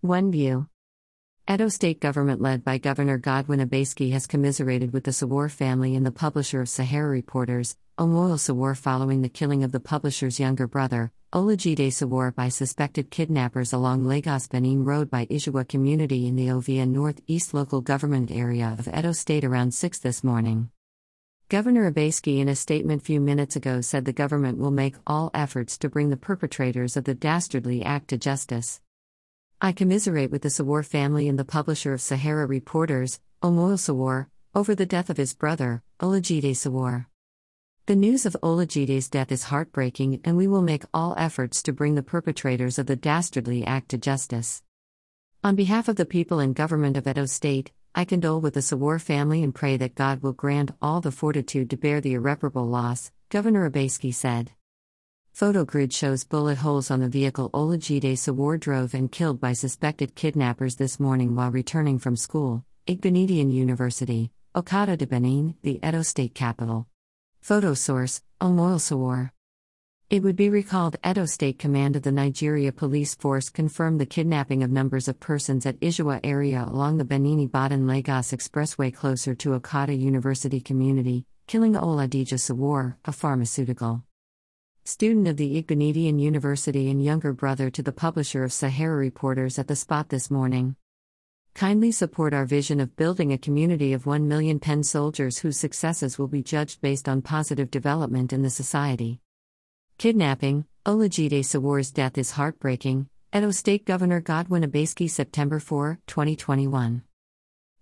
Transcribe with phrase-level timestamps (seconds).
[0.00, 0.68] One View
[1.50, 6.06] Edo state government led by Governor Godwin Obaseki has commiserated with the Sowore family and
[6.06, 11.10] the publisher of Sahara Reporters, Omoyele Sowore following the killing of the publisher's younger brother,
[11.32, 16.86] Olajide Sowore by suspected kidnappers along Lagos Benin Road by Ijua community in the Ovia
[16.86, 20.70] Northeast local government area of Edo State around 6 this morning.
[21.48, 25.76] Governor Obaseki, in a statement few minutes ago, said the government will make all efforts
[25.78, 28.80] to bring the perpetrators of the dastardly act to justice.
[29.60, 34.72] I commiserate with the Sowore family and the publisher of Sahara Reporters, Omoyele Sowore, over
[34.72, 37.08] the death of his brother, Olajide Sowore.
[37.86, 41.96] The news of Olajide's death is heartbreaking, and we will make all efforts to bring
[41.96, 44.62] the perpetrators of the dastardly act to justice.
[45.42, 49.00] On behalf of the people and government of Edo State, I condole with the Sowore
[49.00, 53.10] family and pray that God will grant all the fortitude to bear the irreparable loss,
[53.28, 54.52] Governor Obaseki said.
[55.38, 60.16] Photo grid shows bullet holes on the vehicle Olajide Sowore drove and killed by suspected
[60.16, 66.34] kidnappers this morning while returning from school, Igbinedion University, Okada de Benin, the Edo state
[66.34, 66.88] capital.
[67.40, 69.30] Photo source, Omoyele Sowore.
[70.10, 74.64] It would be recalled Edo State Command of the Nigeria Police Force confirmed the kidnapping
[74.64, 79.54] of numbers of persons at Ijua area along the Benin Ibadan Lagos Expressway closer to
[79.54, 84.02] Okada University community, killing Olajide Sowore, a pharmaceutical
[84.88, 89.68] student of the Igbinedion University and younger brother to the publisher of Sahara Reporters at
[89.68, 90.76] the spot this morning.
[91.54, 96.18] Kindly support our vision of building a community of 1 million pen soldiers whose successes
[96.18, 99.20] will be judged based on positive development in the society.
[99.98, 103.10] Kidnapping Olajide Sowore's death is heartbreaking.
[103.36, 107.02] Edo State Governor Godwin Obaseki September 4, 2021.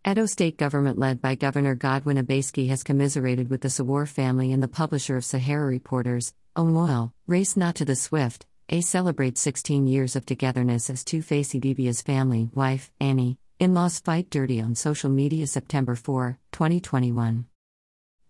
[0.05, 4.61] Edo State government led by Governor Godwin Obaseki has commiserated with the Sowore family and
[4.61, 10.17] the publisher of Sahara Reporters, Omoyele, Race Not to the Swift, A celebrates 16 years
[10.17, 15.11] of togetherness as Two Face Idibia's family, wife, Annie, in laws fight dirty on social
[15.11, 17.45] media September 4, 2021.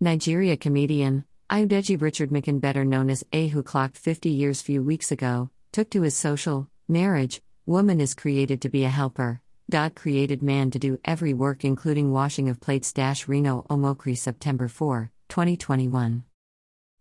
[0.01, 5.09] Nigeria comedian, Ayodeji Richard Makun, better known as A, who clocked 50 years few weeks
[5.09, 7.41] ago, took to his social marriage.
[7.65, 9.39] Woman is created to be a helper.
[9.71, 12.93] God created man to do every work, including washing of plates.
[13.27, 16.23] Reno Omokri, September 4, 2021.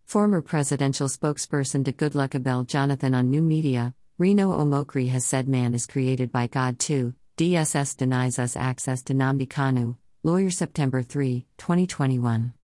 [0.06, 5.74] Former presidential spokesperson to Goodluck Ebele Jonathan on New Media, Reno Omokri has said man
[5.74, 7.14] is created by God too.
[7.36, 12.54] DSS denies us access to Nnamdi Kanu, lawyer September 3, 2021.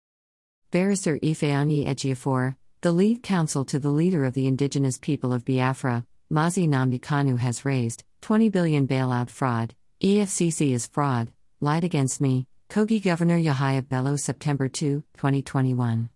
[0.71, 6.07] Barrister Ifeanyi Ejiofor, the lead counsel to the leader of the indigenous people of Biafra,
[6.33, 12.47] Mazi Nnamdi Kanu has raised 20 billion bailout fraud, EFCC is fraud, lied against me,
[12.71, 16.09] Kogi Governor Yahaya Bello September 2, 2021.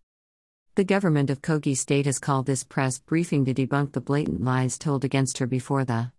[0.76, 4.76] The government of Kogi State has called this press briefing to debunk the blatant lies
[4.76, 6.12] told against her before the